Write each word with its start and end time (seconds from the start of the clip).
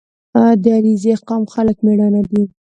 •د 0.61 0.63
علیزي 0.77 1.13
قوم 1.27 1.43
خلک 1.53 1.77
مېړانه 1.85 2.21
لري. 2.25 2.43